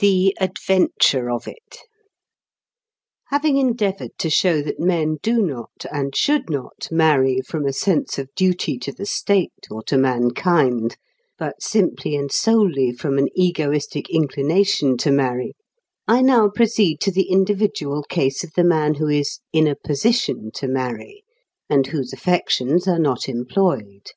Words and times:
THE 0.00 0.36
ADVENTURE 0.38 1.30
OF 1.30 1.48
IT 1.48 1.78
Having 3.28 3.56
endeavoured 3.56 4.10
to 4.18 4.28
show 4.28 4.60
that 4.60 4.78
men 4.78 5.16
do 5.22 5.40
not, 5.40 5.86
and 5.90 6.14
should 6.14 6.50
not, 6.50 6.88
marry 6.90 7.40
from 7.40 7.64
a 7.64 7.72
sense 7.72 8.18
of 8.18 8.28
duty 8.34 8.76
to 8.80 8.92
the 8.92 9.06
state 9.06 9.66
or 9.70 9.82
to 9.84 9.96
mankind, 9.96 10.98
but 11.38 11.62
simply 11.62 12.14
and 12.16 12.30
solely 12.30 12.92
from 12.92 13.16
an 13.16 13.28
egoistic 13.34 14.10
inclination 14.10 14.98
to 14.98 15.10
marry, 15.10 15.54
I 16.06 16.20
now 16.20 16.50
proceed 16.50 17.00
to 17.00 17.10
the 17.10 17.30
individual 17.30 18.02
case 18.02 18.44
of 18.44 18.52
the 18.52 18.64
man 18.64 18.96
who 18.96 19.06
is 19.08 19.38
"in 19.54 19.66
a 19.66 19.74
position 19.74 20.50
to 20.56 20.68
marry" 20.68 21.24
and 21.70 21.86
whose 21.86 22.12
affections 22.12 22.86
are 22.86 22.98
not 22.98 23.26
employed. 23.26 24.08